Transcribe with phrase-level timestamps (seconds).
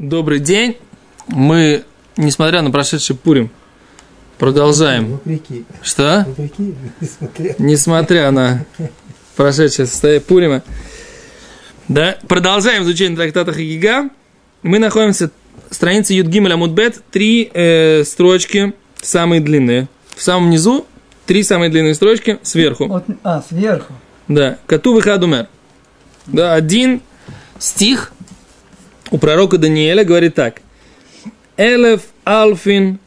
[0.00, 0.78] Добрый день.
[1.26, 1.84] Мы,
[2.16, 3.50] несмотря на прошедший Пурим,
[4.38, 5.12] продолжаем.
[5.12, 5.66] Вопреки.
[5.82, 6.24] Что?
[6.26, 7.54] Вопреки, несмотря.
[7.58, 8.64] Несмотря на
[9.36, 10.62] прошедшее состояние Пурима.
[11.88, 14.08] Да, продолжаем изучение трактата Хагига.
[14.62, 15.30] Мы находимся
[15.68, 17.02] в странице Юдгимеля Мудбет.
[17.10, 18.72] Три э, строчки,
[19.02, 19.86] самые длинные.
[20.16, 20.86] В самом низу
[21.26, 22.86] три самые длинные строчки сверху.
[22.86, 23.92] Вот, а, сверху.
[24.28, 25.48] Да, Кату Вихадумер.
[26.26, 27.02] Да, один
[27.58, 28.14] стих
[29.10, 30.62] у пророка Даниэля говорит так.
[31.56, 32.98] Элев Алфин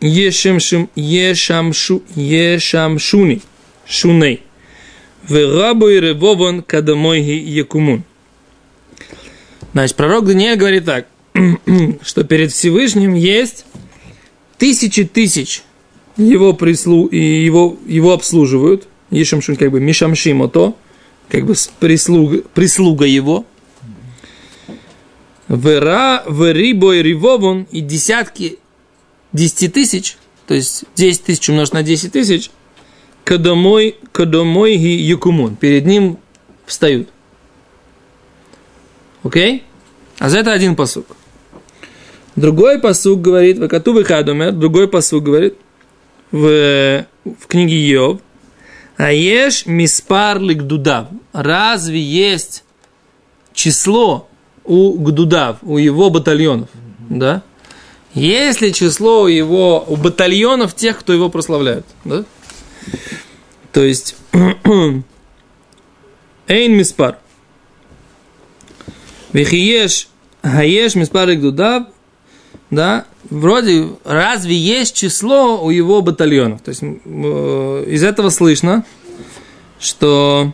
[0.00, 3.42] Ешамшум Ешамшу Ешамшуни
[3.86, 4.42] Шуней
[5.28, 8.04] Верабу и Ревован Кадамойги Якумун.
[9.72, 11.06] Значит, пророк Даниэль говорит так,
[12.02, 13.66] что перед Всевышним есть
[14.58, 15.62] тысячи тысяч
[16.16, 18.88] его прислу и его, его обслуживают.
[19.10, 20.74] Ешамшун как бы Мишамшимото,
[21.28, 23.44] как бы прислуга, прислуга его.
[25.48, 28.58] Вера, верибой ривовун и десятки,
[29.32, 32.50] десяти тысяч, то есть 10 тысяч умножить на 10 тысяч,
[33.24, 36.18] кадомой, кадомой ги якумун, перед ним
[36.66, 37.08] встают.
[39.22, 39.62] Окей?
[40.18, 41.06] А за это один посук.
[42.34, 45.56] Другой посук говорит, в Кату Хадумер, другой посук говорит,
[46.30, 48.20] в, в книге Йов,
[48.96, 51.08] Аеш миспар дудав.
[51.32, 52.64] Разве есть
[53.52, 54.28] число
[54.66, 56.68] у гдудав, у его батальонов?
[57.08, 57.42] Да?
[58.14, 61.86] Есть ли число у его у батальонов тех, кто его прославляет?
[62.04, 62.24] Да?
[63.72, 65.02] То есть Эйн
[66.48, 67.18] миспар.
[69.32, 70.08] Вихиеш
[70.42, 71.88] хаеш миспар гдудав.
[72.70, 76.62] Да, вроде разве есть число у его батальонов?
[76.62, 78.84] То есть э, из этого слышно,
[79.78, 80.52] что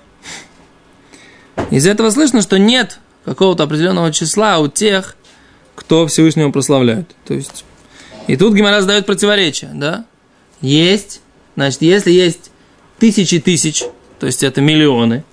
[1.70, 5.16] из этого слышно, что нет какого-то определенного числа у тех,
[5.74, 7.10] кто Всевышнего прославляет.
[7.24, 7.64] То есть
[8.26, 10.04] и тут Гимара задает противоречие, да?
[10.60, 11.20] Есть,
[11.56, 12.50] значит, если есть
[12.98, 13.84] тысячи тысяч,
[14.20, 15.24] то есть это миллионы,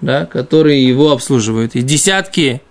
[0.00, 2.62] да, которые его обслуживают, и десятки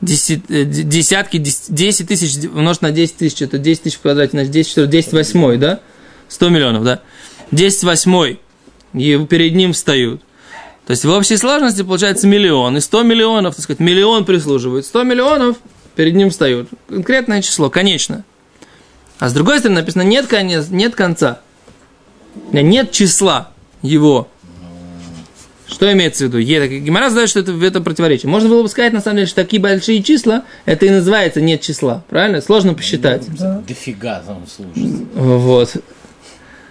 [0.00, 4.86] десятки, 10 тысяч умножить на 10 тысяч, это 10 тысяч в квадрате, значит 10 4,
[4.88, 5.80] 10 восьмой, да?
[6.28, 7.02] 100 миллионов, да?
[7.52, 8.40] 10 восьмой,
[8.94, 10.22] и перед ним встают.
[10.86, 15.04] То есть в общей сложности получается миллион, и 100 миллионов, так сказать, миллион прислуживают, 100
[15.04, 15.56] миллионов
[15.94, 16.68] перед ним встают.
[16.88, 18.24] Конкретное число, конечно.
[19.18, 21.40] А с другой стороны написано, нет, конец, нет конца.
[22.50, 23.50] Нет числа
[23.82, 24.28] его.
[25.68, 26.38] Что имеется в виду?
[26.38, 28.28] Е, Гимара знает, что это, это противоречие.
[28.28, 31.62] Можно было бы сказать, на самом деле, что такие большие числа, это и называется нет
[31.62, 32.04] числа.
[32.10, 32.40] Правильно?
[32.42, 33.24] Сложно посчитать.
[33.38, 33.62] Да.
[33.66, 35.06] Дофига там служит.
[35.14, 35.76] Вот.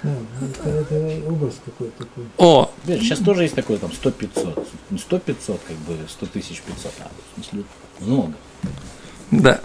[0.04, 2.24] Да, это, это образ какой-то такой.
[2.38, 4.68] О, Сейчас тоже есть такое, там, 100-500.
[4.90, 7.64] Не 100-500, как бы, 100 тысяч 500, а, в смысле,
[8.00, 8.34] много.
[9.30, 9.62] да.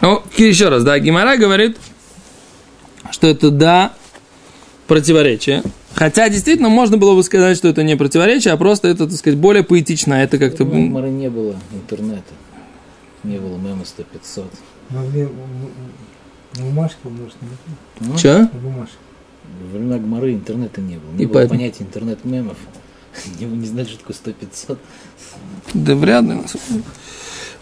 [0.00, 1.76] Ну, еще раз, да, Гимара говорит,
[3.10, 3.92] что это да,
[4.86, 5.62] противоречие.
[5.94, 9.38] Хотя действительно можно было бы сказать, что это не противоречие, а просто это, так сказать,
[9.38, 10.14] более поэтично.
[10.14, 10.64] Это как-то...
[10.64, 12.32] У Мара не было интернета.
[13.24, 14.46] Не было мема 100-500.
[14.90, 15.28] Могли
[16.58, 17.36] бумажке, может?
[18.00, 18.48] Ну, Че?
[18.52, 18.96] В бумажке.
[19.62, 21.10] Во времена Гмары интернета не было.
[21.12, 22.56] Не И было поэтому- понятия интернет-мемов.
[23.40, 24.78] Не, не знали, что такое 100-500.
[25.74, 26.38] Да вряд ли.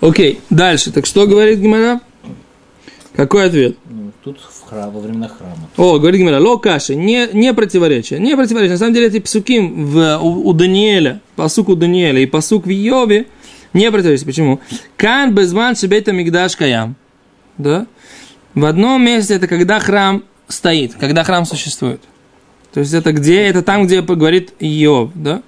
[0.00, 0.92] Окей, дальше.
[0.92, 2.00] Так что говорит Гимара?
[3.14, 3.76] Какой ответ?
[3.90, 5.68] Ну, тут в храм, во времена храма.
[5.76, 8.72] О, говорит Гимара, ло каши, не, не противоречие, не противоречие.
[8.74, 12.70] На самом деле эти псуким в, у, у Даниэля, посук у Даниэля и посук в
[12.70, 13.26] Йове
[13.72, 14.26] не противоречие.
[14.26, 14.60] Почему?
[14.96, 16.94] Кан безман шебета мигдаш каям.
[17.56, 17.86] Да?
[18.54, 22.00] В одном месте это когда храм стоит, когда храм существует.
[22.72, 23.42] То есть это где?
[23.46, 25.42] Это там, где говорит Иов, да?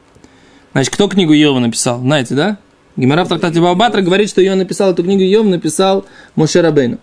[0.72, 2.00] Значит, кто книгу Иова написал?
[2.00, 2.58] Знаете, да?
[2.96, 6.04] Гимара в трактате Бабатра говорит, что Иов написал эту книгу, Иов написал
[6.36, 6.98] Моше Рабейну.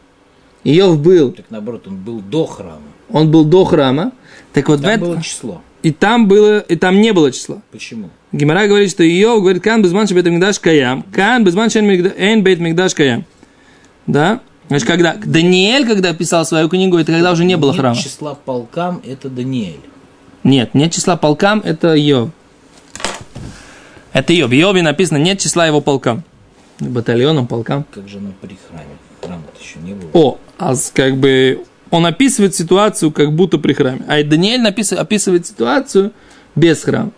[0.63, 2.81] Иов был, Так наоборот, он был до храма.
[3.11, 4.11] он был до храма,
[4.53, 5.61] так вот в Там этом- было число.
[5.83, 7.61] и там было, и там не было числа.
[7.71, 8.09] Почему?
[8.31, 12.93] Гимара говорит, что Иов говорит, кан безман бет мигдаш каям, кан безман эн бет мигдаш
[12.93, 13.25] каям.
[14.07, 14.41] Да?
[14.69, 17.95] Значит, когда Даниэль, когда писал свою книгу, это когда уже не было Нет храма.
[17.95, 19.79] числа полкам, это Даниэль.
[20.43, 22.29] Нет, нет числа полкам, это Иов.
[24.11, 24.49] Это Иов.
[24.49, 26.23] В Иове написано, нет числа его полкам.
[26.79, 27.85] Батальонам, полкам.
[27.93, 28.97] Как же оно при храме?
[29.21, 30.09] Храма-то еще не было.
[30.13, 34.01] О, а как бы он описывает ситуацию как будто при храме.
[34.07, 36.11] А Даниэль написывает, описывает ситуацию
[36.55, 37.11] без храма.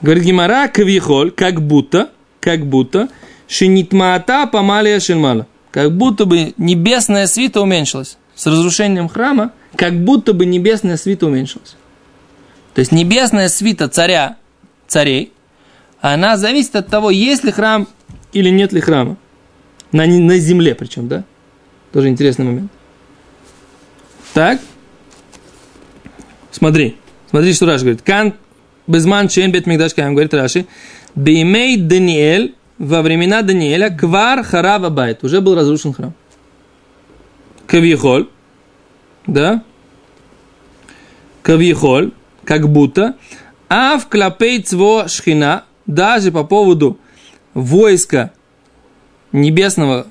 [0.00, 2.10] Говорит Гимара, кавихоль, как будто,
[2.40, 3.08] как будто,
[3.48, 5.46] шинитмаата памалия шельмала.
[5.70, 8.16] Как будто бы небесная свита уменьшилась.
[8.34, 11.76] С разрушением храма, как будто бы небесная свита уменьшилась.
[12.74, 14.36] То есть небесная свита царя,
[14.86, 15.32] царей,
[16.00, 17.86] она зависит от того, есть ли храм
[18.32, 19.16] или нет ли храма.
[19.92, 21.24] На, на земле причем, да?
[21.92, 22.72] Тоже интересный момент.
[24.32, 24.60] Так.
[26.52, 26.96] Смотри.
[27.28, 28.02] Смотри, что Раши говорит.
[28.02, 28.34] Кан
[28.86, 30.66] безман чен бет мигдаш каем, говорит Раши.
[31.14, 35.22] Беймей Даниэль, во времена Даниэля, квар харава байт.
[35.22, 36.14] Уже был разрушен храм.
[37.66, 38.26] Кавьехоль.
[39.26, 39.62] Да?
[41.42, 42.12] Кавьехоль.
[42.44, 43.16] Как будто.
[43.68, 45.64] А в клапей цво шхина.
[45.86, 46.98] Даже по поводу
[47.52, 48.32] войска
[49.32, 50.06] небесного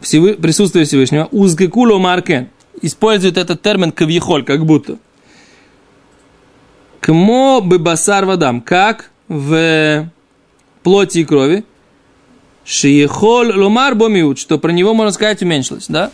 [0.00, 2.48] Всевы- присутствия Всевышнего, узгекуло маркен,
[2.82, 4.98] использует этот термин кавьехоль, как будто.
[7.00, 10.08] Кмо бы басар вадам, как в
[10.82, 11.64] плоти и крови,
[12.64, 16.10] шиехоль ломар бомиут, что про него, можно сказать, уменьшилось, да?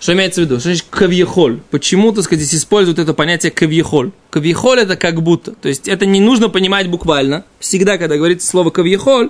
[0.00, 0.54] Что имеется в виду?
[0.58, 1.60] Что значит кавьехоль?
[1.70, 4.12] Почему, так сказать, здесь используют это понятие кавьехоль?
[4.30, 5.52] Кавьехоль это как будто.
[5.52, 7.44] То есть это не нужно понимать буквально.
[7.58, 9.28] Всегда, когда говорится слово кавьехоль,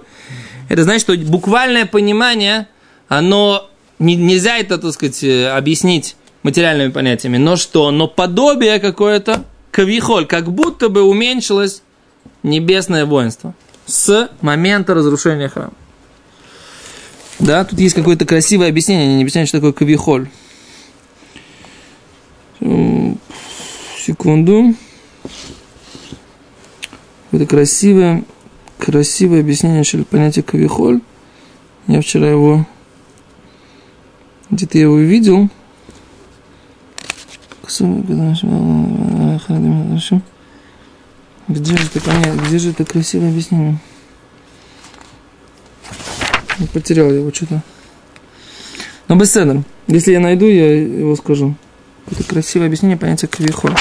[0.68, 2.68] это значит, что буквальное понимание,
[3.08, 3.68] оно
[3.98, 6.14] не- нельзя это, так сказать, э, объяснить
[6.44, 7.90] материальными понятиями, но что?
[7.90, 11.82] Но подобие какое-то, кавьехоль, как будто бы уменьшилось
[12.44, 13.54] небесное воинство
[13.86, 15.72] с момента разрушения храма.
[17.40, 20.28] Да, тут есть какое-то красивое объяснение, они не объясняют, что такое кавьехоль.
[22.60, 23.18] М,
[23.98, 24.74] Секунду.
[27.32, 28.24] Это красивое,
[28.78, 31.00] красивое объяснение что ли, понятия кавихоль.
[31.86, 32.66] Я вчера его
[34.50, 35.48] где-то я его видел.
[41.48, 42.34] Где же это понятие?
[42.46, 43.78] Где же это красивое объяснение?
[46.59, 47.61] Я потерял его что-то.
[49.07, 49.63] Но беседер.
[49.87, 51.55] Если я найду, я его скажу.
[52.09, 53.75] Это красивое объяснение понятия кавихоль.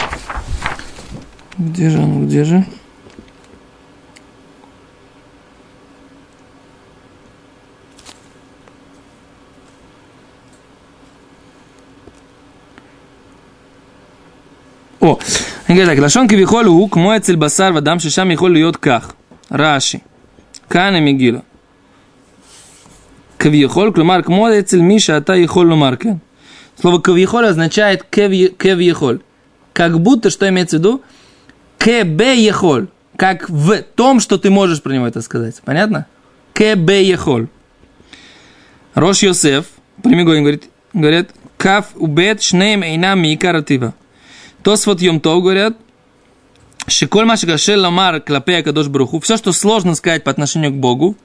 [1.58, 2.24] Где же оно?
[2.26, 2.64] Где же?
[15.00, 15.18] О,
[15.68, 19.12] אני אגיד так, לשון כביכול הוא כמו אצל בשר ודם ששם יכול להיות כך.
[19.52, 19.98] רש"י,
[20.70, 21.47] כאן הם הגילו.
[23.39, 25.97] Кавьехоль, клюмар, кмо, эцель миша, ата ехоль лумар,
[26.79, 29.21] Слово кавьехоль означает кавьехоль.
[29.71, 31.01] Как будто, что имеется в виду?
[31.77, 32.53] Кебе.
[33.15, 35.61] Как в том, что ты можешь про него это сказать.
[35.63, 36.05] Понятно?
[36.53, 37.47] Кебе ехоль.
[38.93, 39.67] Рош Йосеф,
[40.03, 43.93] прямигой говорит, говорят, каф убет шнеем эйнам и каратива.
[44.63, 45.77] Тос вот Йомтов говорят,
[46.87, 49.21] Шиколь Машика Шелламар Клапея Кадош Бруху.
[49.21, 51.15] Все, что сложно сказать по отношению к Богу,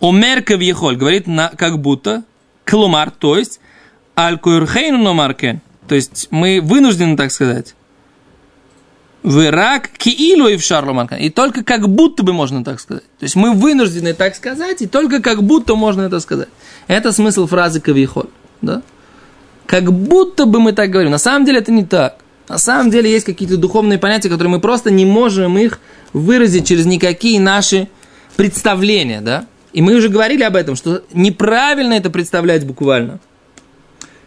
[0.00, 2.24] Омер Кавьехоль говорит на, как будто,
[2.64, 3.60] Клумар, то есть,
[4.16, 7.74] Аль Куирхейну Номаркен, то есть мы вынуждены так сказать.
[9.22, 11.18] В Ирак Киилу и в Шарломаркен.
[11.18, 13.02] И только как будто бы можно так сказать.
[13.18, 16.48] То есть мы вынуждены так сказать, и только как будто можно это сказать.
[16.86, 18.28] Это смысл фразы Кавьехоль.
[18.62, 18.82] Да?
[19.66, 21.10] Как будто бы мы так говорим.
[21.10, 22.18] На самом деле это не так.
[22.48, 25.80] На самом деле есть какие-то духовные понятия, которые мы просто не можем их
[26.12, 27.88] выразить через никакие наши
[28.36, 29.46] представления, да?
[29.72, 33.20] И мы уже говорили об этом, что неправильно это представлять буквально.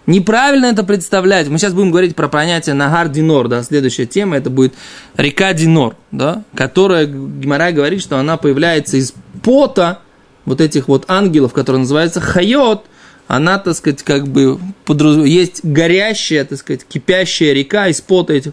[0.08, 1.48] Неправильно это представлять.
[1.48, 4.74] Мы сейчас будем говорить про понятие Нагар Динор, да, следующая тема, это будет
[5.16, 10.00] река Динор, да, которая, Гимара говорит, что она появляется из пота
[10.46, 12.86] вот этих вот ангелов, которые называются Хайот,
[13.28, 15.18] она, так сказать, как бы подраз...
[15.26, 18.52] есть горящая, так сказать, кипящая река из пота этих.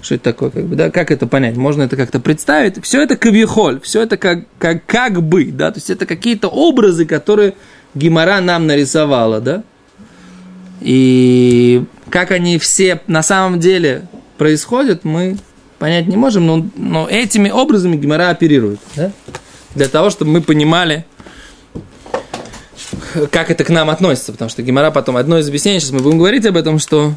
[0.00, 0.90] Что это такое, как бы, да?
[0.90, 1.56] Как это понять?
[1.56, 2.82] Можно это как-то представить?
[2.84, 5.70] Все это кавихоль, все это как, как, как бы, да?
[5.72, 7.54] То есть это какие-то образы, которые
[7.94, 9.64] Гимара нам нарисовала, да?
[10.80, 15.36] И как они все на самом деле происходят, мы
[15.78, 19.10] понять не можем, но, но этими образами Гимара оперирует, да?
[19.74, 21.04] Для того, чтобы мы понимали,
[23.30, 26.18] как это к нам относится, потому что Гимара потом, одно из объяснений, сейчас мы будем
[26.18, 27.14] говорить об этом, что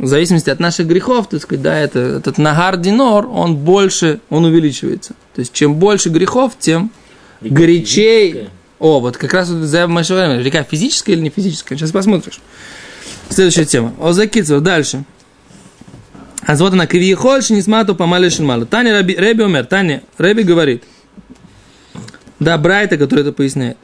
[0.00, 4.46] в зависимости от наших грехов, так сказать, да, это, этот нагар динор, он больше, он
[4.46, 5.10] увеличивается.
[5.34, 6.90] То есть, чем больше грехов, тем
[7.42, 8.22] Река горячей.
[8.30, 8.50] физическая.
[8.78, 12.40] О, вот как раз вот за время, река физическая или не физическая, сейчас посмотришь.
[13.28, 13.92] Следующая тема.
[14.00, 15.04] О, закидывай, дальше.
[16.46, 18.64] А вот она, кивьехоль шинисмату помали шинмалу.
[18.64, 20.82] Таня Раби, Реби умер, Таня, Реби говорит.
[22.38, 23.76] Да, Брайта, который это поясняет.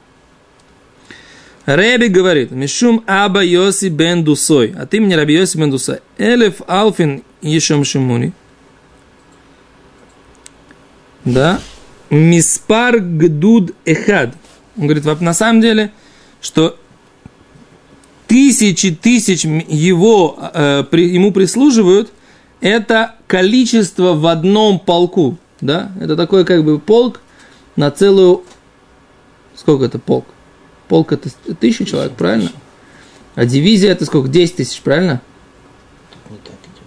[1.67, 7.25] Реби говорит, Мишум Аба Йоси бен Дусой, от имени Раби Йоси бен Дусой, Элеф Алфин
[7.43, 8.33] Ешом Шимуни.
[11.25, 11.61] Да,
[12.09, 14.35] Миспар Гдуд Эхад.
[14.77, 15.91] Он говорит, «Воп- на самом деле,
[16.41, 16.79] что
[18.29, 22.13] тысячи тысяч его, э, при- ему прислуживают,
[22.61, 25.37] это количество в одном полку.
[25.61, 25.91] Да?
[26.01, 27.21] Это такой как бы полк
[27.75, 28.45] на целую...
[29.57, 30.27] Сколько это полк?
[30.89, 31.29] Полк это
[31.61, 32.51] тысяча человек, правильно?
[33.35, 34.29] А дивизия это сколько?
[34.29, 35.21] 10 тысяч, правильно?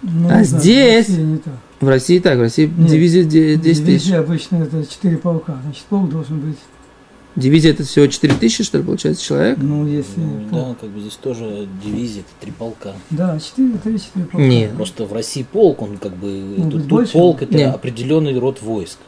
[0.02, 1.54] Ну, А не знаю, здесь- в России не так.
[1.80, 4.04] В России так, в России Нет, дивизия де- 10 тысяч.
[4.04, 6.56] Дивизия обычно это 4 полка, значит полк должен быть,
[7.36, 9.58] Дивизия это всего 4 тысячи, что ли, получается, человек?
[9.58, 10.68] ну если Ну, полк.
[10.68, 12.92] да, как бы здесь тоже дивизия, это три полка.
[13.10, 14.46] Да, 4, 3-4 полка.
[14.46, 14.72] Нет.
[14.74, 16.26] Просто в России полк, он как бы,
[16.56, 17.12] Ну, тут, тут больше?
[17.12, 17.74] полк это Нет.
[17.74, 18.98] определенный род войск.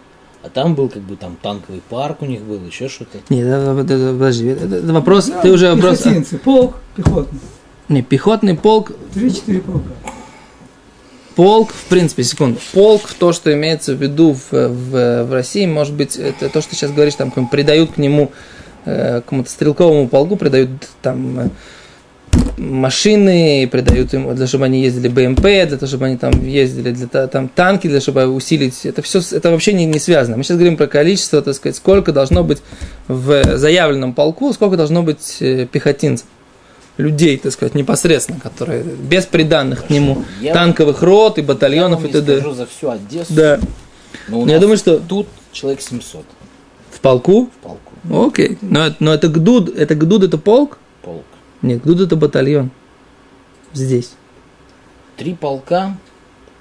[0.45, 3.19] А там был как бы там танковый парк у них был, еще что-то.
[3.29, 5.99] Нет, это- это- это- подожди, это, это вопрос, Да, ты уже вопрос...
[5.99, 7.39] Пехотинцы, полк пехотный,
[7.89, 9.91] Не, пехотный полк, 3-4 полка.
[11.37, 15.95] полк, в принципе, секунду, полк, то, что имеется в виду в, в, в России, может
[15.95, 18.33] быть, это то, что ты сейчас говоришь, там, придают к нему,
[18.85, 20.71] э, к какому-то стрелковому полку, придают
[21.03, 21.49] там э,
[22.59, 27.07] машины, придают им, для чтобы они ездили БМП, для того, чтобы они там ездили, для
[27.07, 28.85] та- там танки, для чтобы усилить.
[28.85, 30.37] Это все, это вообще не, не связано.
[30.37, 32.59] Мы сейчас говорим про количество, так сказать, сколько должно быть
[33.09, 36.27] в заявленном полку, сколько должно быть э, пехотинцев
[36.99, 42.09] людей, так сказать, непосредственно, которые без приданных к нему Я- танковых рот и батальонов Я
[42.09, 42.37] и т.д.
[42.41, 43.33] скажу за всю Одессу.
[43.33, 43.59] Да.
[44.29, 46.25] Но Я думаю, что тут человек 700
[46.91, 48.27] в полку, в полку.
[48.29, 50.79] окей, но, но это гдуд, это гдуд, это полк?
[51.63, 52.71] Нет, гдуд это батальон.
[53.73, 54.13] Здесь.
[55.17, 55.97] Три полка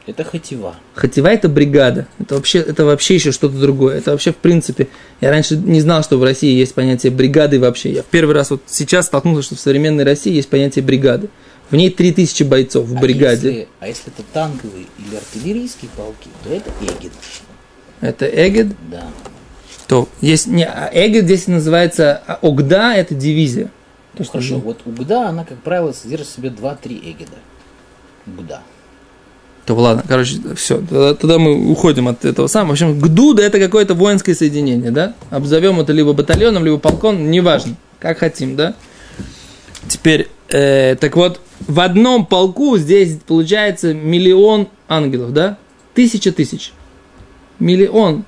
[0.07, 0.75] это хатива.
[0.95, 2.07] Хатива это бригада.
[2.19, 3.97] Это вообще, это вообще еще что-то другое.
[3.97, 4.87] Это вообще в принципе.
[5.21, 7.91] Я раньше не знал, что в России есть понятие бригады вообще.
[7.93, 11.29] Я в первый раз вот сейчас столкнулся, что в современной России есть понятие бригады.
[11.69, 13.47] В ней 3000 бойцов в А бригаде.
[13.47, 17.11] если, а если это танковые или артиллерийские полки, то это эгид.
[18.01, 18.67] Это эгед.
[18.89, 19.03] Да.
[19.87, 23.69] То есть не, а эгед здесь называется а огда, это дивизия.
[24.17, 27.31] То, что Хорошо, вот угда, она, как правило, содержит в себе 2-3 эгида.
[28.27, 28.61] Угда.
[29.65, 32.69] То ладно, короче, все, тогда, тогда мы уходим от этого самого.
[32.69, 35.13] В общем, ГДУДа это какое-то воинское соединение, да?
[35.29, 38.73] Обзовем это либо батальоном, либо полком, неважно, как хотим, да?
[39.87, 45.57] Теперь, э, так вот, в одном полку здесь получается миллион ангелов, да?
[45.93, 46.73] Тысяча тысяч.
[47.59, 48.25] Миллион.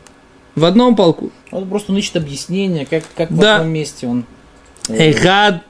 [0.55, 1.31] В одном полку.
[1.51, 3.57] Он просто ищет объяснение, как, как в Да.
[3.57, 4.25] одном месте он...
[4.87, 5.63] Эхад.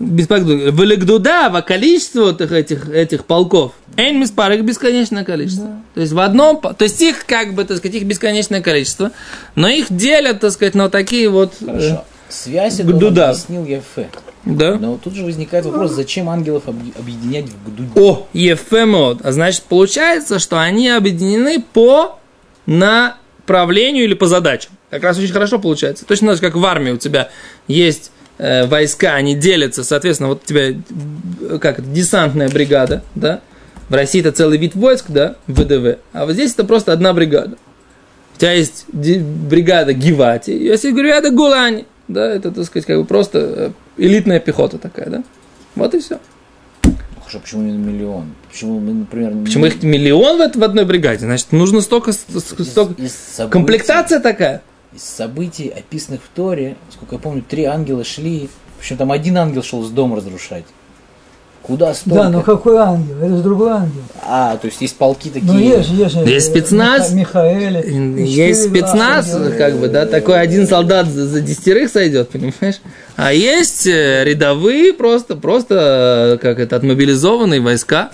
[0.00, 0.70] Беспокойно.
[0.70, 3.72] Великдуда, во количество вот этих, этих полков.
[3.96, 5.68] Эйн миспар, их бесконечное количество.
[5.94, 9.12] То есть в одном, то есть их как бы, так сказать, их бесконечное количество,
[9.54, 12.04] но их делят, так сказать, на вот такие вот, э, Хорошо.
[12.28, 13.30] Связь это Гдуда.
[13.30, 14.08] объяснил Ефе.
[14.44, 14.74] да.
[14.76, 17.90] Но тут же возникает вопрос, зачем ангелов объ- объединять в Гдуде?
[17.94, 19.20] О, ефемот.
[19.24, 22.18] А значит, получается, что они объединены по
[22.66, 24.72] направлению или по задачам.
[24.90, 26.04] Как раз очень хорошо получается.
[26.04, 27.28] Точно так же, как в армии у тебя
[27.68, 33.40] есть войска, они делятся, соответственно, вот у тебя э, как это, десантная бригада, да?
[33.88, 35.98] В России это целый вид войск, да, ВДВ.
[36.12, 37.56] А вот здесь это просто одна бригада.
[38.34, 43.38] У тебя есть бригада Гивати, если бригада Гулани, да, это, так сказать, как бы просто
[43.38, 45.24] э, элитная пехота такая, да?
[45.76, 46.18] Вот и все.
[47.20, 48.34] Хорошо, почему именно миллион?
[48.50, 49.32] Почему мы, например...
[49.44, 51.24] Почему их миллион в, в одной бригаде?
[51.24, 52.26] Значит, нужно столько, из-
[52.68, 54.62] столько- из комплектация такая.
[54.94, 58.48] Из событий, описанных в Торе, сколько я помню, три ангела шли,
[58.78, 60.64] причем там один ангел шел с дом разрушать.
[61.62, 62.24] Куда столько?
[62.24, 63.16] Да, но какой ангел?
[63.16, 64.02] Это же другой ангел.
[64.22, 65.50] А, то есть есть полки такие.
[65.50, 66.14] Ну есть есть.
[66.14, 67.10] Есть спецназ.
[67.10, 68.20] Миха- Михаэль.
[68.20, 69.56] Есть спецназ, ангела.
[69.56, 72.82] как бы, да, такой один солдат за, за десятерых сойдет, понимаешь?
[73.16, 78.10] А есть э, рядовые просто, просто, э, как это, отмобилизованные войска.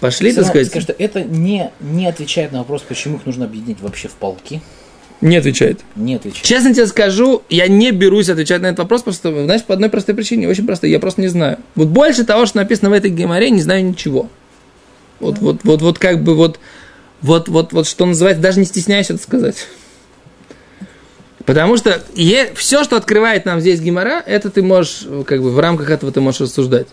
[0.00, 3.80] Пошли, так сказать, Скажи, что это не, не отвечает на вопрос, почему их нужно объединить
[3.80, 4.60] вообще в полки.
[5.22, 5.80] Не отвечает.
[5.94, 6.44] Не отвечает.
[6.44, 10.14] Честно тебе скажу, я не берусь отвечать на этот вопрос, просто, знаешь, по одной простой
[10.14, 11.58] причине, очень простой, я просто не знаю.
[11.76, 14.28] Вот больше того, что написано в этой геморе, не знаю ничего.
[15.20, 16.58] Вот, вот, вот, вот как бы вот,
[17.22, 19.68] вот, вот, вот, что называется, даже не стесняюсь это сказать.
[21.46, 22.02] Потому что
[22.54, 26.20] все, что открывает нам здесь гемора, это ты можешь, как бы в рамках этого ты
[26.20, 26.88] можешь рассуждать.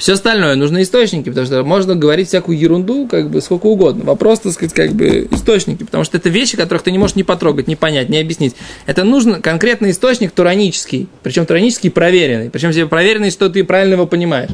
[0.00, 4.02] Все остальное нужны источники, потому что можно говорить всякую ерунду, как бы сколько угодно.
[4.04, 7.22] Вопрос, так сказать, как бы источники, потому что это вещи, которых ты не можешь ни
[7.22, 8.56] потрогать, ни понять, ни объяснить.
[8.86, 14.06] Это нужен конкретный источник туранический, причем туранический проверенный, причем тебе проверенный, что ты правильно его
[14.06, 14.48] понимаешь.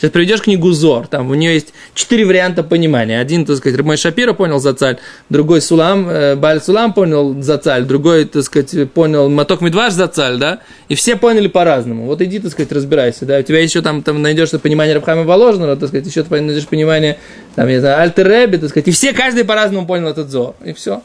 [0.00, 3.20] Сейчас приведешь книгу Зор, там у нее есть четыре варианта понимания.
[3.20, 4.96] Один, так сказать, мой Шапира понял за цаль,
[5.28, 10.08] другой Сулам, э, Баль Сулам понял за цаль, другой, так сказать, понял Маток Медваш за
[10.08, 10.60] цаль, да?
[10.88, 12.06] И все поняли по-разному.
[12.06, 13.40] Вот иди, так сказать, разбирайся, да?
[13.40, 17.18] У тебя еще там, там найдешь понимание Рабхама Воложного, так сказать, еще ты найдешь понимание,
[17.54, 20.72] там, я знаю, Альтер Рэбби, так сказать, и все, каждый по-разному понял этот Зор, и
[20.72, 21.02] все.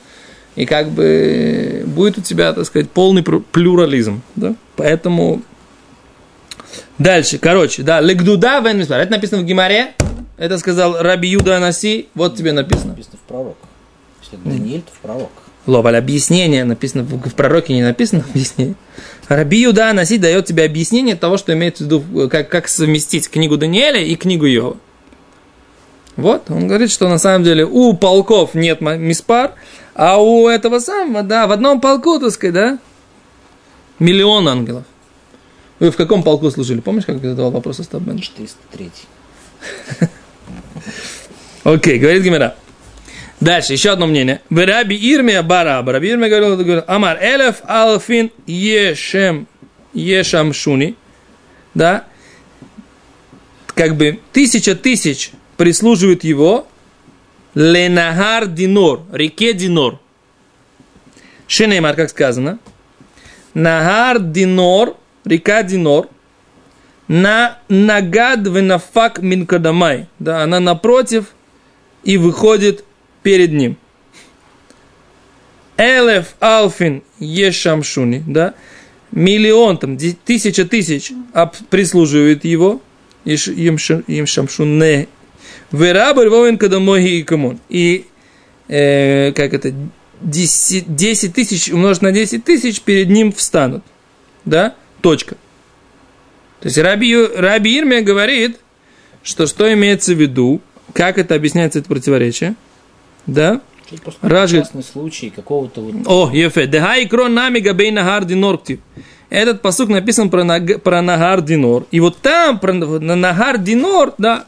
[0.56, 4.56] И как бы будет у тебя, так сказать, полный плю- плюрализм, да?
[4.78, 5.42] Поэтому
[6.98, 9.02] Дальше, короче, да, легдуда вен миспар.
[9.02, 9.94] Это написано в Гимаре.
[10.38, 12.08] Это сказал Раби Юда Анаси.
[12.16, 12.92] Вот тебе написано.
[12.92, 13.58] Написано в пророк.
[14.22, 15.32] Если это Даниэль, то в пророк.
[15.68, 18.75] Ловаль объяснение, написано в, пророке не написано объяснение.
[19.28, 23.58] Раби Юда Наси дает тебе объяснение того, что имеется в виду, как, как совместить книгу
[23.58, 24.78] Даниэля и книгу Йова.
[26.18, 29.54] Вот, он говорит, что на самом деле у полков нет миспар,
[29.96, 32.80] а у этого самого, да, в одном полку, так сказать, да,
[34.00, 34.84] миллион ангелов.
[35.79, 36.79] Вы в каком полку служили?
[36.79, 38.20] Помнишь, как я задавал вопрос Остабен?
[38.20, 38.91] 403.
[41.63, 42.55] Окей, говорит Гимера.
[43.41, 44.41] Дальше, еще одно мнение.
[44.50, 45.91] Раби Ирмия Бараба.
[45.91, 49.48] Раби Ирмия говорил, Амар Элеф Алфин Ешем
[49.94, 50.96] Ешам Шуни.
[51.74, 52.05] Да?
[53.74, 56.67] Как бы тысяча тысяч прислуживают его
[57.55, 60.00] Ленахар Динор, реке Динор.
[61.48, 62.60] שנאמר, как сказано.
[63.54, 66.08] נהר די נור, река Динор,
[67.08, 70.08] на נגד ונפק מן קדמוהי.
[70.20, 71.36] Да, она напротив
[72.03, 72.84] и выходит
[73.22, 73.77] перед ним.
[75.77, 78.53] אלף אלפין ישמשוניה, да,
[79.12, 81.12] миллион, там, тысяча тысяч
[81.70, 82.82] прислуживают его,
[83.25, 85.08] ישמשוניה,
[85.72, 87.60] ורבו רבבן קדמוהי יקומון.
[87.70, 88.05] И,
[88.67, 89.74] э, как это,
[90.22, 93.84] 10, 10 тысяч умножить на 10 тысяч перед ним встанут.
[94.46, 94.75] Да?
[95.06, 95.36] Точка.
[96.62, 98.58] То есть Раби, Раби Ирмия говорит,
[99.22, 100.62] что что имеется в виду,
[100.94, 102.56] как это объясняется это противоречие.
[103.28, 103.62] Да?
[104.22, 104.66] Ражи.
[104.82, 105.94] случай какого-то вот...
[106.08, 106.66] О, Ефе.
[106.66, 108.60] Дехай крон нами габей нагар динор
[109.30, 111.86] Этот посук написан про, наг, про нагар динор.
[111.92, 114.48] И вот там, про на нагар динор, да,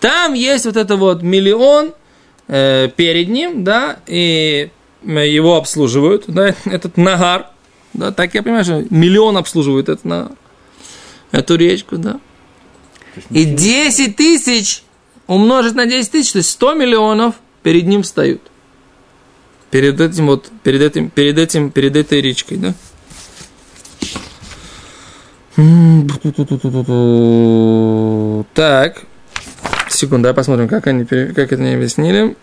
[0.00, 1.94] там есть вот это вот миллион
[2.48, 4.68] э, перед ним, да, и
[5.02, 7.53] его обслуживают, да, этот нагар,
[7.94, 10.32] да, так я понимаю, что миллион обслуживают это на
[11.30, 12.20] эту речку, да.
[13.30, 14.82] И 10 тысяч
[15.26, 18.42] умножить на 10 тысяч, то есть 100 миллионов перед ним встают.
[19.70, 22.74] Перед этим вот, перед этим, перед этим, перед этой речкой, да.
[28.54, 29.04] Так,
[29.88, 32.36] секунду, давай посмотрим, как они, как это не объяснили.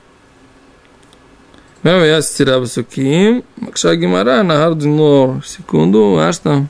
[1.83, 5.44] Я стираю суким, Макша Гимара, Нагар Динор.
[5.44, 6.64] Секунду, а что?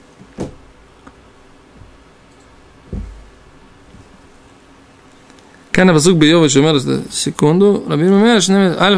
[5.77, 6.79] כאן הפסוק ביובל שאומר,
[7.11, 8.39] секунду, רבי אומר,
[8.79, 8.97] א',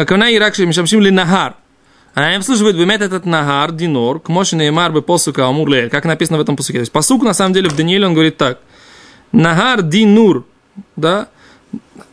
[0.00, 1.50] הכוונה היא רק שמשמשים לנהר.
[2.14, 6.40] Они обслуживают бемет этот нагар, динор, к моши неймар бы посука амур как написано в
[6.40, 6.78] этом посуке.
[6.78, 8.60] То есть посук на самом деле в Данииле он говорит так.
[9.32, 10.46] Нагар динур,
[10.94, 11.26] да, э,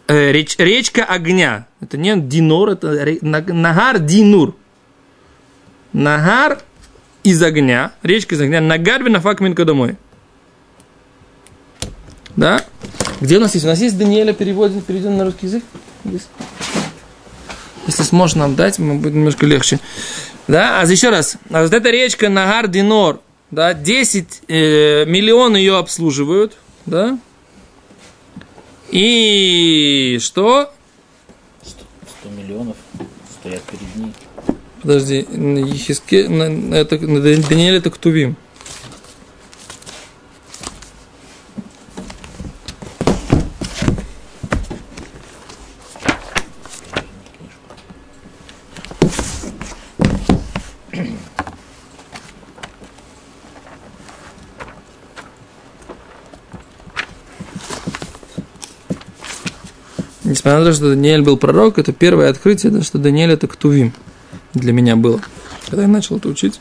[0.08, 1.66] реч, речка огня.
[1.80, 4.54] Это не динор, это нагар динур.
[5.92, 6.60] Нагар
[7.22, 9.96] из огня, речка из огня, нагар бенафак минка домой.
[12.36, 12.64] Да?
[13.20, 13.64] Где у нас есть?
[13.64, 15.64] У нас есть Даниэля переводен, переведен на русский язык?
[16.04, 16.28] Здесь.
[17.86, 19.80] Если сможешь нам дать, мы будет немножко легче.
[20.48, 21.36] Да, а еще раз.
[21.50, 27.18] А вот эта речка Нагар Динор, да, 10 э, миллионов ее обслуживают, да.
[28.90, 30.72] И что?
[31.62, 31.84] 100,
[32.22, 32.76] 100 миллионов
[33.40, 34.12] стоят перед ней.
[34.82, 38.36] Подожди, Ехиске, это, Даниэль это Ктувим.
[60.46, 63.92] Несмотря на то, что Даниэль был пророк, это первое открытие, да, что Даниэль это Ктувим
[64.54, 65.20] для меня было.
[65.64, 66.60] Когда я начал это учить,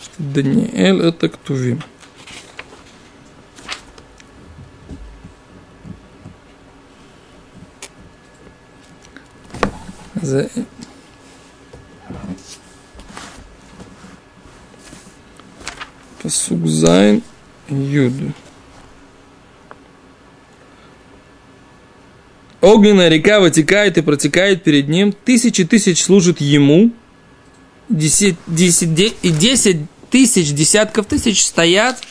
[0.00, 1.82] что Даниэль это Ктувим.
[10.22, 10.48] За...
[16.22, 17.20] Пасук Зайн
[17.68, 18.12] Юд.
[22.74, 26.90] Огненная река вытекает и протекает перед ним, тысячи тысяч служат ему,
[27.88, 29.76] десять, десять, и десять
[30.10, 32.02] тысяч, десятков тысяч стоят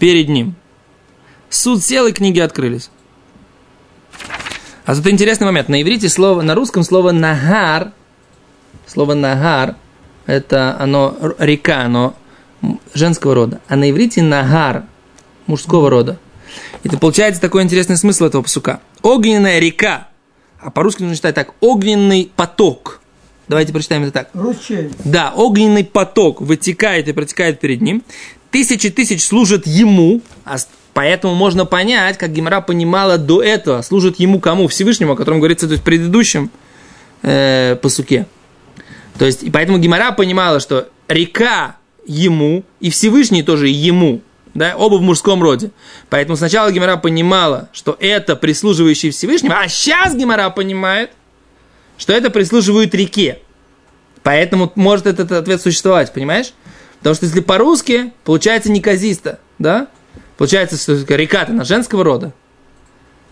[0.00, 0.56] перед ним.
[1.50, 2.90] Суд сел, и книги открылись.
[4.86, 5.68] А тут интересный момент.
[5.68, 7.92] На иврите слово, на русском слово нагар,
[8.88, 9.76] слово нагар,
[10.26, 12.16] это оно река, оно
[12.92, 13.60] женского рода.
[13.68, 14.82] А на иврите нагар,
[15.46, 16.18] мужского рода.
[16.84, 18.80] Это получается такой интересный смысл этого посука.
[19.02, 20.08] Огненная река.
[20.60, 21.54] А по-русски нужно читать так.
[21.60, 23.00] Огненный поток.
[23.48, 24.30] Давайте прочитаем это так.
[24.34, 24.90] Ручей.
[25.04, 28.02] Да, огненный поток вытекает и протекает перед ним.
[28.50, 30.56] Тысячи тысяч служат ему, а
[30.94, 34.66] поэтому можно понять, как Гимара понимала до этого, служат ему кому?
[34.66, 36.50] Всевышнему, о котором говорится в предыдущем
[37.22, 38.26] э, посуке.
[39.18, 44.22] То есть, и поэтому Гимара понимала, что река ему, и Всевышний тоже ему,
[44.56, 45.70] да, оба в мужском роде.
[46.08, 51.10] Поэтому сначала Гимара понимала, что это прислуживающий Всевышнему, а сейчас Гимара понимает,
[51.98, 53.38] что это прислуживает реке.
[54.22, 56.52] Поэтому может этот ответ существовать, понимаешь?
[56.98, 59.88] Потому что если по-русски, получается неказисто, да?
[60.36, 62.32] Получается, что река-то на женского рода.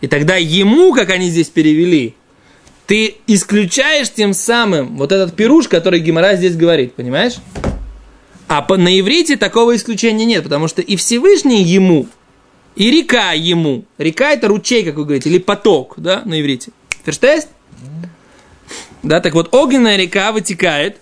[0.00, 2.14] И тогда ему, как они здесь перевели,
[2.86, 7.34] ты исключаешь тем самым вот этот пируш, который Гимара здесь говорит, понимаешь?
[8.56, 12.06] А на иврите такого исключения нет, потому что и Всевышний ему,
[12.76, 13.84] и река ему.
[13.98, 16.70] Река это ручей, как вы говорите, или поток, да, на иврите.
[17.04, 17.48] Ферштест?
[19.02, 20.98] Да, так вот, огненная река вытекает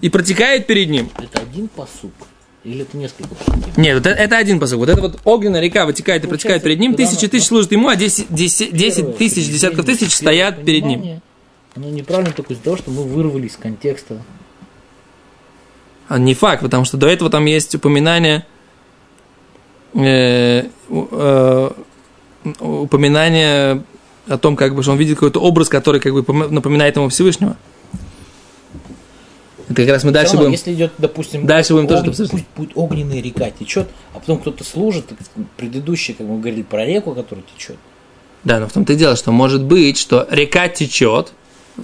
[0.00, 1.10] и протекает перед ним.
[1.18, 2.12] Это один посук.
[2.64, 3.76] Или это несколько посуков?
[3.76, 4.78] Нет, вот это, это один посыл.
[4.78, 6.94] Вот это вот огненная река вытекает и протекает перед ним.
[6.94, 10.86] Тысячи тысяч служат ему, а десять, десять, десять Первое тысяч, понимание, десятков тысяч стоят перед
[10.86, 11.20] ним.
[11.74, 14.22] Оно неправильно только из-за того, что мы вырвали из контекста.
[16.08, 18.46] А не факт, потому что до этого там есть упоминание
[19.94, 21.70] э, э,
[22.60, 23.82] упоминание
[24.26, 27.08] о том, как бы, что он видит какой-то образ, который как бы пом- напоминает ему
[27.08, 27.56] Всевышнего.
[29.66, 30.52] Это как раз мы дальше Всё равно, будем.
[30.58, 32.30] Если идет, допустим, Дальше будем тоже это обсуждать.
[32.30, 35.04] пусть будет огненная река течет, а потом кто-то служит,
[35.58, 37.76] предыдущий, как мы говорили про реку, которая течет.
[38.44, 41.32] Да, но в том-то и дело, что может быть, что река течет,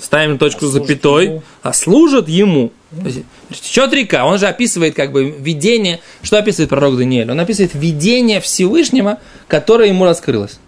[0.01, 1.43] ставим точку А запятой, ему.
[1.63, 2.73] а служит ему.
[3.03, 7.31] То течет река, он же описывает как бы видение, что описывает пророк Даниэль?
[7.31, 10.59] Он описывает видение Всевышнего, которое ему раскрылось.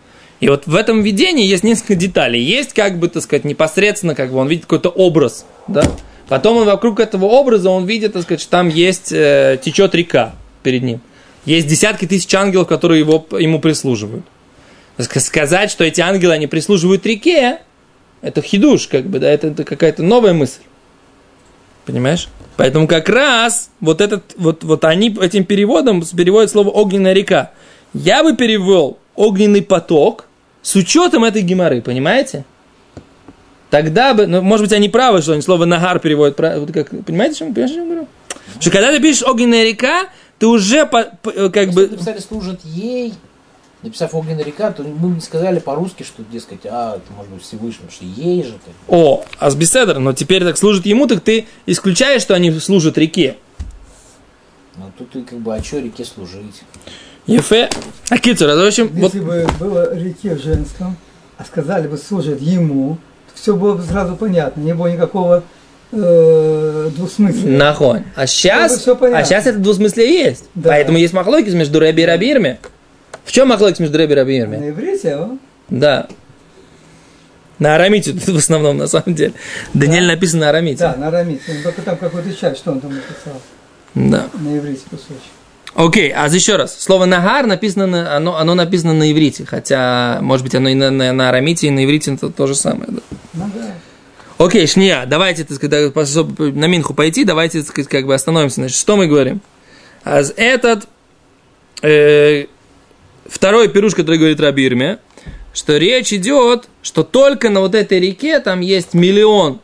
[0.41, 2.43] И вот в этом видении есть несколько деталей.
[2.43, 5.83] Есть, как бы, так сказать, непосредственно, как бы он видит какой-то образ, да?
[6.29, 10.35] Потом он вокруг этого образа, он видит, так сказать, что там есть, э, течет река
[10.63, 11.01] перед ним.
[11.45, 14.25] Есть десятки тысяч ангелов, которые его, ему прислуживают.
[14.99, 17.61] Ск- Сказать, что эти ангелы, они прислуживают реке,
[18.23, 20.61] это хидуш, как бы, да, это, это какая-то новая мысль.
[21.87, 22.29] Понимаешь?
[22.57, 27.53] Поэтому как раз вот этот, вот, вот они этим переводом переводят слово огненная река.
[27.95, 30.27] Я бы перевел огненный поток
[30.63, 32.45] с учетом этой геморы, понимаете?
[33.71, 37.37] Тогда бы, ну, может быть, они правы, что они слово нагар переводят, вот как, понимаете,
[37.37, 38.09] о чем, понимаете, о чем я говорю?
[38.61, 41.89] Что когда ты пишешь огненная река, ты уже по- по- э, как Если бы...
[41.89, 43.15] написали служит ей,
[43.87, 47.87] написав огненная река, то мы не сказали по-русски, что, дескать, а, это может быть Всевышний,
[47.91, 48.71] что ей же ты.
[48.89, 53.37] О, асбеседр, но теперь так служит ему, так ты исключаешь, что они служат реке.
[54.77, 56.63] Ну, тут и как бы, а что реке служить?
[57.27, 57.71] Ефе.
[58.11, 60.97] А кицур, в общем, вот Если бы было реке в женском,
[61.39, 62.99] а сказали бы служит ему,
[63.33, 65.43] то все было бы сразу понятно, не было никакого
[65.93, 67.57] э, двусмыслия.
[67.57, 68.05] нахонь.
[68.15, 70.45] А сейчас, а сейчас это двусмыслие есть.
[70.55, 70.71] Да.
[70.71, 72.59] Поэтому есть махлокис между Рэби и Рабирми.
[73.27, 74.57] В чем махлокис между Рэби и Рабирми?
[74.57, 75.37] На иврите, а?
[75.69, 76.07] Да.
[77.59, 79.35] На арамите в основном, на самом деле.
[79.75, 80.79] Даниэль написан на арамите.
[80.79, 81.43] Да, на арамите.
[81.49, 83.41] Ну, Только там какой-то часть, что он там написал.
[83.95, 84.29] Да.
[84.41, 85.33] На иврите кусочек.
[85.75, 86.79] Окей, а еще раз.
[86.79, 90.91] Слово нагар написано на, оно, оно написано на иврите, хотя, может быть, оно и на,
[90.91, 92.89] на, на арамите, и на иврите это то же самое.
[92.89, 93.01] Да.
[93.35, 93.75] Да.
[94.39, 98.57] Окей, шния, давайте, так сказать, да, на Минху пойти, давайте, так сказать, как бы остановимся.
[98.57, 99.41] Значит, что мы говорим?
[100.05, 100.87] А с- этот
[101.83, 102.47] э,
[103.29, 104.99] второй пируш, который говорит Рабирме,
[105.53, 109.61] что речь идет, что только на вот этой реке там есть миллион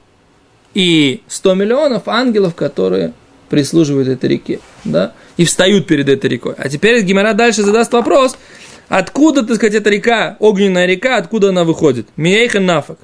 [0.75, 3.13] и сто миллионов ангелов, которые
[3.51, 6.55] прислуживают этой реке, да, и встают перед этой рекой.
[6.57, 8.39] А теперь Гимара дальше задаст вопрос,
[8.89, 12.09] откуда, так сказать, эта река, огненная река, откуда она выходит?
[12.17, 12.99] Миейха нафак.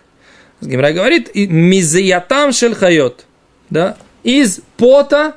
[0.61, 3.27] Гимра говорит, и мизаятам шельхайот,
[3.71, 5.37] да, из пота,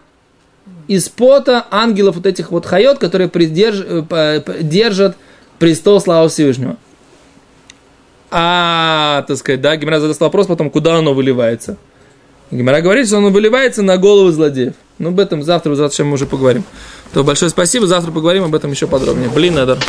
[0.88, 5.15] из пота ангелов вот этих вот хайот, которые придерж- э, держат
[5.60, 6.77] престол славы Всевышнего.
[8.29, 11.77] А, так сказать, да, Гимара задаст вопрос потом, куда оно выливается.
[12.49, 14.73] Гимара говорит, что оно выливается на головы злодеев.
[14.99, 16.63] Ну, об этом завтра, завтра мы уже поговорим.
[17.13, 19.29] То большое спасибо, завтра поговорим об этом еще подробнее.
[19.29, 19.79] Блин, Эдар.